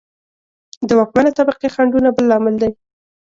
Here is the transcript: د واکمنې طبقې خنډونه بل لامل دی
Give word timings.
د 0.87 0.89
واکمنې 0.99 1.31
طبقې 1.39 1.67
خنډونه 1.75 2.09
بل 2.15 2.25
لامل 2.29 2.55
دی 2.61 2.71